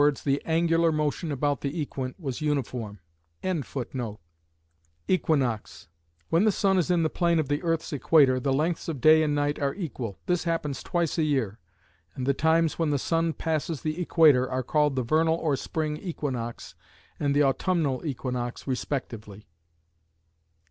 the 0.23 0.41
angular 0.45 0.91
motion 0.91 1.31
about 1.31 1.61
the 1.61 1.79
equant 1.79 2.15
was 2.19 2.41
uniform.] 2.41 2.99
Equinox: 5.07 5.87
When 6.31 6.43
the 6.43 6.51
sun 6.51 6.79
is 6.79 6.89
in 6.89 7.03
the 7.03 7.09
plane 7.11 7.37
of 7.37 7.49
the 7.49 7.61
earth's 7.61 7.93
equator 7.93 8.39
the 8.39 8.51
lengths 8.51 8.87
of 8.89 8.99
day 8.99 9.21
and 9.21 9.35
night 9.35 9.59
are 9.59 9.75
equal. 9.75 10.17
This 10.25 10.45
happens 10.45 10.81
twice 10.81 11.19
a 11.19 11.23
year, 11.23 11.59
and 12.15 12.25
the 12.25 12.33
times 12.33 12.79
when 12.79 12.89
the 12.89 12.97
sun 12.97 13.33
passes 13.33 13.81
the 13.81 14.01
equator 14.01 14.49
are 14.49 14.63
called 14.63 14.95
the 14.95 15.03
vernal 15.03 15.35
or 15.37 15.55
spring 15.55 15.97
equinox 15.97 16.73
and 17.19 17.35
the 17.35 17.43
autumnal 17.43 18.03
equinox 18.03 18.65
respectively. 18.65 19.45